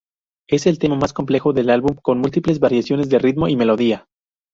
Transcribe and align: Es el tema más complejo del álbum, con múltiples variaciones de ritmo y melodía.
Es 0.49 0.65
el 0.65 0.79
tema 0.79 0.95
más 0.95 1.13
complejo 1.13 1.53
del 1.53 1.69
álbum, 1.69 1.95
con 2.01 2.17
múltiples 2.17 2.57
variaciones 2.59 3.07
de 3.07 3.19
ritmo 3.19 3.47
y 3.49 3.55
melodía. 3.55 4.07